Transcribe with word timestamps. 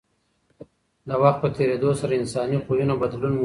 د 1.07 1.09
وخت 1.23 1.37
په 1.41 1.49
تېرېدو 1.57 1.89
سره 2.01 2.13
انساني 2.21 2.57
خویونه 2.63 2.93
بدلون 3.01 3.31
مومي. 3.33 3.39